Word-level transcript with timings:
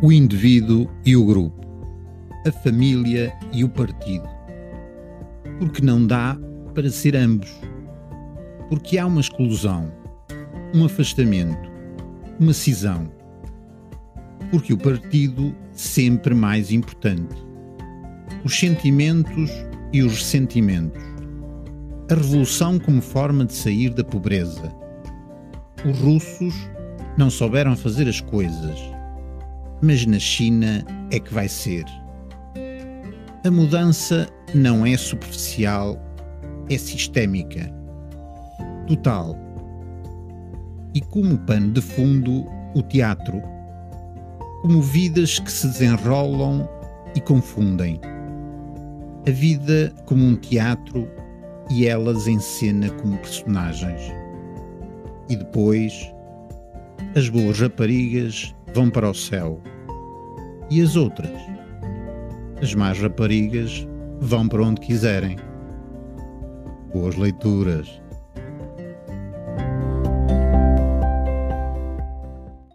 o 0.00 0.12
indivíduo 0.12 0.88
e 1.04 1.16
o 1.16 1.26
grupo, 1.26 1.66
a 2.46 2.52
família 2.52 3.32
e 3.52 3.64
o 3.64 3.68
partido. 3.68 4.28
Porque 5.58 5.82
não 5.82 6.06
dá 6.06 6.38
para 6.72 6.88
ser 6.88 7.16
ambos. 7.16 7.50
Porque 8.68 8.96
há 8.96 9.06
uma 9.06 9.20
exclusão, 9.20 9.90
um 10.72 10.84
afastamento, 10.84 11.68
uma 12.38 12.52
cisão. 12.52 13.10
Porque 14.52 14.72
o 14.72 14.78
partido 14.78 15.52
sempre 15.72 16.32
mais 16.32 16.70
importante. 16.70 17.34
Os 18.44 18.56
sentimentos 18.56 19.50
e 19.92 20.02
os 20.02 20.18
ressentimentos. 20.18 21.02
A 22.08 22.14
revolução 22.14 22.78
como 22.78 23.02
forma 23.02 23.44
de 23.44 23.52
sair 23.52 23.90
da 23.90 24.04
pobreza. 24.04 24.72
Os 25.84 25.98
russos 25.98 26.54
não 27.16 27.28
souberam 27.28 27.76
fazer 27.76 28.08
as 28.08 28.20
coisas 28.20 28.97
mas 29.82 30.04
na 30.06 30.18
China 30.18 30.84
é 31.10 31.18
que 31.18 31.32
vai 31.32 31.48
ser. 31.48 31.84
A 33.44 33.50
mudança 33.50 34.28
não 34.54 34.84
é 34.84 34.96
superficial, 34.96 35.96
é 36.68 36.76
sistémica, 36.76 37.72
total. 38.86 39.36
E 40.94 41.00
como 41.00 41.38
pano 41.38 41.72
de 41.72 41.80
fundo, 41.80 42.44
o 42.74 42.82
teatro, 42.82 43.40
como 44.62 44.82
vidas 44.82 45.38
que 45.38 45.50
se 45.50 45.66
desenrolam 45.68 46.68
e 47.14 47.20
confundem. 47.20 48.00
A 49.26 49.30
vida 49.30 49.92
como 50.06 50.24
um 50.24 50.36
teatro 50.36 51.08
e 51.70 51.86
elas 51.86 52.26
em 52.26 52.40
cena 52.40 52.90
como 52.90 53.18
personagens. 53.18 54.00
E 55.28 55.36
depois, 55.36 56.12
as 57.14 57.28
boas 57.28 57.60
raparigas 57.60 58.54
vão 58.78 58.90
para 58.90 59.10
o 59.10 59.14
céu. 59.14 59.60
E 60.70 60.80
as 60.80 60.94
outras? 60.94 61.36
As 62.62 62.72
más 62.74 62.96
raparigas 63.00 63.84
vão 64.20 64.46
para 64.48 64.62
onde 64.62 64.80
quiserem. 64.80 65.36
Boas 66.92 67.16
leituras. 67.16 68.00